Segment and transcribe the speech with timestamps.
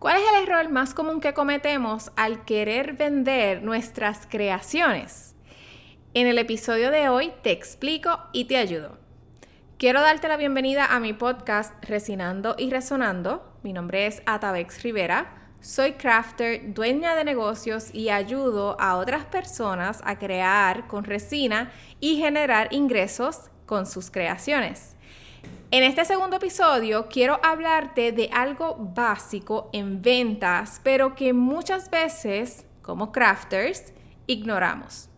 [0.00, 5.34] ¿Cuál es el error más común que cometemos al querer vender nuestras creaciones?
[6.14, 8.96] En el episodio de hoy te explico y te ayudo.
[9.76, 13.44] Quiero darte la bienvenida a mi podcast Resinando y Resonando.
[13.62, 15.50] Mi nombre es Atabex Rivera.
[15.60, 22.16] Soy crafter, dueña de negocios y ayudo a otras personas a crear con resina y
[22.16, 24.89] generar ingresos con sus creaciones.
[25.72, 32.66] En este segundo episodio quiero hablarte de algo básico en ventas, pero que muchas veces,
[32.82, 33.92] como crafters,
[34.26, 35.10] ignoramos.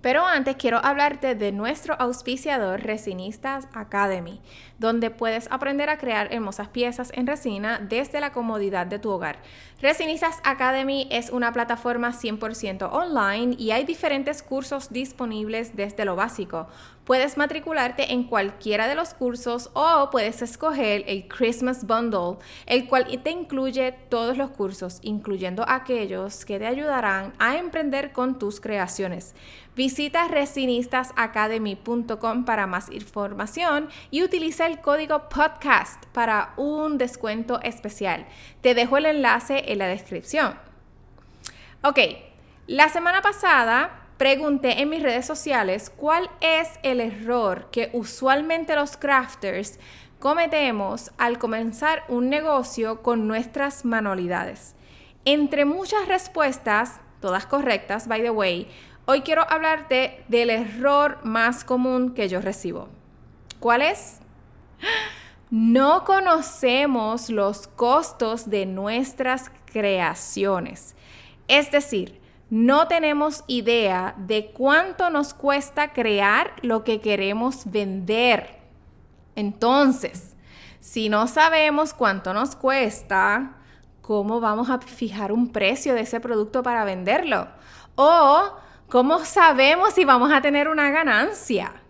[0.00, 4.40] Pero antes quiero hablarte de nuestro auspiciador Resinistas Academy,
[4.78, 9.42] donde puedes aprender a crear hermosas piezas en resina desde la comodidad de tu hogar.
[9.82, 16.68] Resinistas Academy es una plataforma 100% online y hay diferentes cursos disponibles desde lo básico.
[17.08, 22.36] Puedes matricularte en cualquiera de los cursos o puedes escoger el Christmas Bundle,
[22.66, 28.38] el cual te incluye todos los cursos, incluyendo aquellos que te ayudarán a emprender con
[28.38, 29.34] tus creaciones.
[29.74, 38.26] Visita resinistasacademy.com para más información y utiliza el código podcast para un descuento especial.
[38.60, 40.58] Te dejo el enlace en la descripción.
[41.82, 42.00] Ok,
[42.66, 48.96] la semana pasada pregunté en mis redes sociales cuál es el error que usualmente los
[48.96, 49.78] crafters
[50.18, 54.74] cometemos al comenzar un negocio con nuestras manualidades.
[55.24, 58.68] Entre muchas respuestas, todas correctas, by the way,
[59.06, 62.88] hoy quiero hablarte del error más común que yo recibo.
[63.60, 64.18] ¿Cuál es?
[65.50, 70.94] No conocemos los costos de nuestras creaciones.
[71.46, 72.17] Es decir,
[72.50, 78.58] no tenemos idea de cuánto nos cuesta crear lo que queremos vender.
[79.34, 80.34] Entonces,
[80.80, 83.56] si no sabemos cuánto nos cuesta,
[84.00, 87.48] ¿cómo vamos a fijar un precio de ese producto para venderlo?
[87.94, 88.56] O,
[88.88, 91.82] ¿cómo sabemos si vamos a tener una ganancia?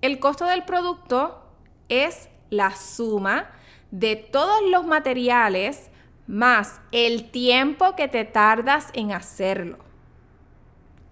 [0.00, 1.42] El costo del producto
[1.88, 3.50] es la suma
[3.90, 5.90] de todos los materiales
[6.26, 9.78] más el tiempo que te tardas en hacerlo.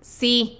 [0.00, 0.58] Sí,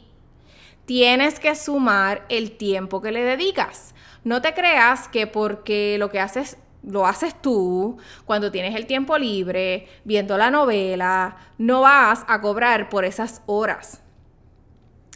[0.85, 3.95] tienes que sumar el tiempo que le dedicas.
[4.23, 9.17] No te creas que porque lo que haces lo haces tú, cuando tienes el tiempo
[9.17, 14.04] libre, viendo la novela, no vas a cobrar por esas horas.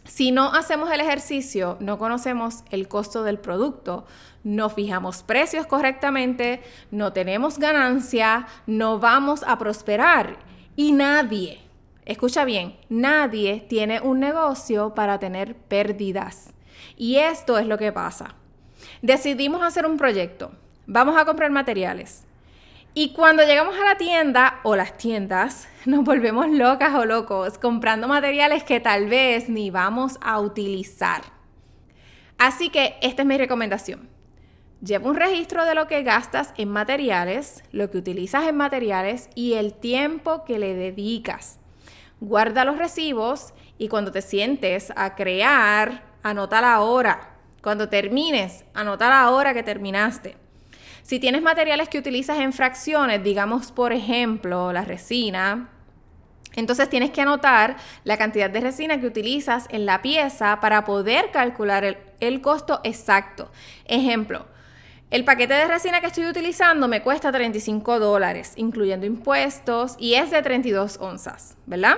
[0.09, 4.07] Si no hacemos el ejercicio, no conocemos el costo del producto,
[4.43, 10.39] no fijamos precios correctamente, no tenemos ganancia, no vamos a prosperar.
[10.77, 11.61] Y nadie,
[12.07, 16.55] escucha bien, nadie tiene un negocio para tener pérdidas.
[16.97, 18.35] Y esto es lo que pasa.
[19.03, 20.53] Decidimos hacer un proyecto,
[20.87, 22.25] vamos a comprar materiales,
[22.95, 28.09] y cuando llegamos a la tienda o las tiendas, nos volvemos locas o locos comprando
[28.09, 31.23] materiales que tal vez ni vamos a utilizar.
[32.39, 34.09] Así que esta es mi recomendación.
[34.81, 39.55] Lleva un registro de lo que gastas en materiales, lo que utilizas en materiales y
[39.55, 41.59] el tiempo que le dedicas.
[42.21, 47.37] Guarda los recibos y cuando te sientes a crear, anota la hora.
[47.61, 50.37] Cuando termines, anota la hora que terminaste.
[51.09, 55.71] Si tienes materiales que utilizas en fracciones, digamos por ejemplo la resina,
[56.55, 61.31] entonces tienes que anotar la cantidad de resina que utilizas en la pieza para poder
[61.31, 63.51] calcular el, costo exacto.
[63.87, 64.45] Ejemplo,
[65.11, 70.31] el paquete de resina que estoy utilizando me cuesta 35 dólares, incluyendo impuestos, y es
[70.31, 71.97] de 32 onzas, ¿verdad?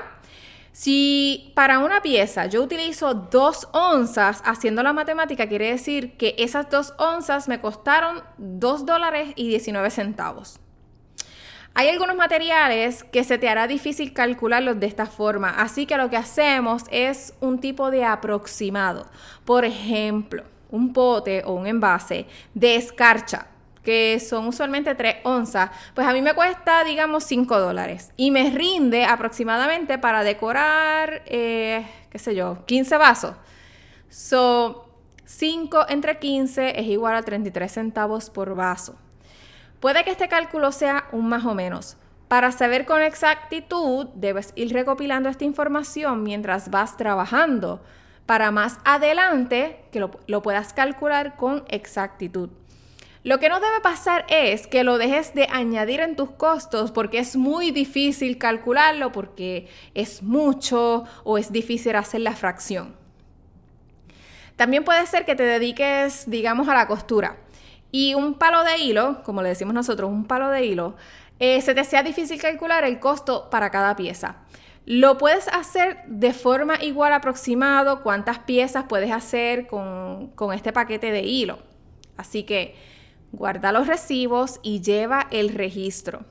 [0.73, 6.71] Si para una pieza yo utilizo dos onzas, haciendo la matemática quiere decir que esas
[6.71, 10.61] dos onzas me costaron 2 dólares y 19 centavos.
[11.75, 16.11] Hay algunos materiales que se te hará difícil calcularlos de esta forma, así que lo
[16.11, 19.07] que hacemos es un tipo de aproximado.
[19.45, 23.47] Por ejemplo, un pote o un envase de escarcha
[23.83, 28.13] que son usualmente 3 onzas, pues a mí me cuesta, digamos, 5 dólares.
[28.17, 33.35] Y me rinde aproximadamente para decorar, eh, qué sé yo, 15 vasos.
[34.09, 34.87] So,
[35.25, 38.97] 5 entre 15 es igual a 33 centavos por vaso.
[39.79, 41.97] Puede que este cálculo sea un más o menos.
[42.29, 47.83] Para saber con exactitud, debes ir recopilando esta información mientras vas trabajando,
[48.27, 52.51] para más adelante que lo, lo puedas calcular con exactitud.
[53.23, 57.19] Lo que no debe pasar es que lo dejes de añadir en tus costos porque
[57.19, 62.97] es muy difícil calcularlo, porque es mucho o es difícil hacer la fracción.
[64.57, 67.37] También puede ser que te dediques, digamos, a la costura.
[67.93, 70.97] Y un palo de hilo, como le decimos nosotros, un palo de hilo,
[71.39, 74.37] eh, se te sea difícil calcular el costo para cada pieza.
[74.87, 81.11] Lo puedes hacer de forma igual aproximado cuántas piezas puedes hacer con, con este paquete
[81.11, 81.59] de hilo.
[82.17, 82.75] Así que
[83.33, 86.25] guarda los recibos y lleva el registro.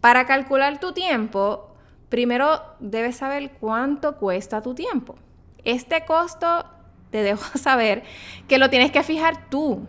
[0.00, 1.74] Para calcular tu tiempo,
[2.08, 5.16] primero debes saber cuánto cuesta tu tiempo.
[5.64, 6.64] Este costo
[7.10, 8.02] te dejo saber
[8.48, 9.86] que lo tienes que fijar tú.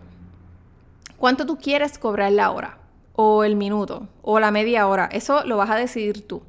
[1.18, 2.78] ¿Cuánto tú quieres cobrar la hora?
[3.16, 5.10] O el minuto, o la media hora.
[5.12, 6.44] Eso lo vas a decidir tú.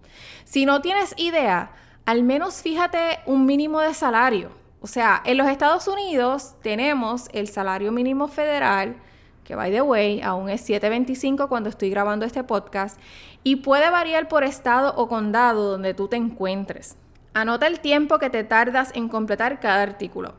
[0.44, 1.72] Si no tienes idea,
[2.06, 4.50] al menos fíjate un mínimo de salario.
[4.80, 8.96] O sea, en los Estados Unidos tenemos el salario mínimo federal,
[9.44, 12.98] que by the way, aún es 7.25 cuando estoy grabando este podcast,
[13.42, 16.96] y puede variar por estado o condado donde tú te encuentres.
[17.34, 20.34] Anota el tiempo que te tardas en completar cada artículo,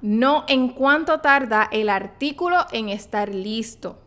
[0.00, 3.98] no en cuánto tarda el artículo en estar listo.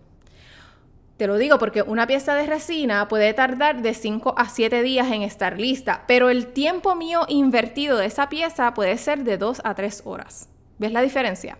[1.17, 5.09] Te lo digo porque una pieza de resina puede tardar de 5 a 7 días
[5.11, 9.61] en estar lista, pero el tiempo mío invertido de esa pieza puede ser de 2
[9.63, 10.49] a 3 horas.
[10.77, 11.57] ¿Ves la diferencia?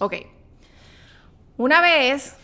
[0.00, 0.16] Ok.
[1.60, 2.36] Una vez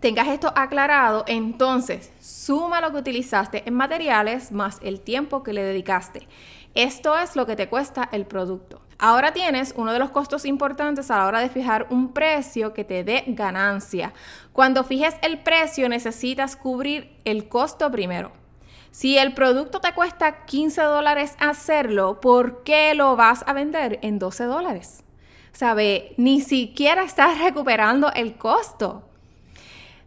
[0.00, 5.62] tengas esto aclarado, entonces suma lo que utilizaste en materiales más el tiempo que le
[5.62, 6.28] dedicaste.
[6.74, 8.82] Esto es lo que te cuesta el producto.
[8.98, 12.84] Ahora tienes uno de los costos importantes a la hora de fijar un precio que
[12.84, 14.12] te dé ganancia.
[14.52, 18.30] Cuando fijes el precio necesitas cubrir el costo primero.
[18.90, 24.18] Si el producto te cuesta 15 dólares hacerlo, ¿por qué lo vas a vender en
[24.18, 25.05] 12 dólares?
[25.56, 26.12] ¿Sabe?
[26.18, 29.08] Ni siquiera estás recuperando el costo.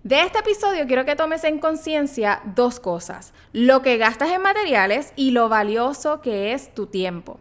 [0.03, 5.11] De este episodio quiero que tomes en conciencia dos cosas, lo que gastas en materiales
[5.15, 7.39] y lo valioso que es tu tiempo.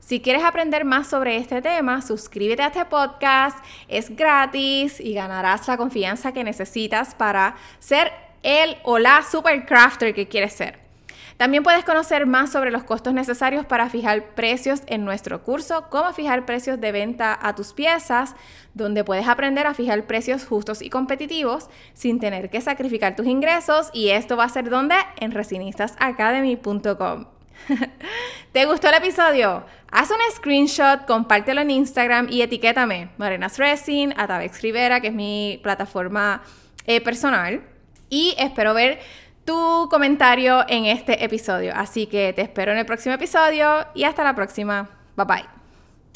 [0.00, 5.68] Si quieres aprender más sobre este tema, suscríbete a este podcast, es gratis y ganarás
[5.68, 8.10] la confianza que necesitas para ser
[8.42, 10.83] el o la super crafter que quieres ser.
[11.36, 16.12] También puedes conocer más sobre los costos necesarios para fijar precios en nuestro curso, cómo
[16.12, 18.36] fijar precios de venta a tus piezas,
[18.74, 23.90] donde puedes aprender a fijar precios justos y competitivos sin tener que sacrificar tus ingresos
[23.92, 27.26] y esto va a ser donde en resinistasacademy.com.
[28.52, 29.64] ¿Te gustó el episodio?
[29.90, 35.60] Haz un screenshot, compártelo en Instagram y etiquétame Morenas Resin, Atavex Rivera, que es mi
[35.62, 36.42] plataforma
[36.86, 37.62] eh, personal.
[38.10, 39.00] Y espero ver
[39.44, 41.72] tu comentario en este episodio.
[41.74, 44.88] Así que te espero en el próximo episodio y hasta la próxima.
[45.16, 45.63] Bye bye.